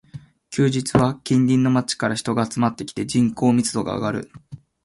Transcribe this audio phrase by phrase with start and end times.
[0.49, 4.31] 休日は近隣の街から人が集まってきて、人口密度が上がる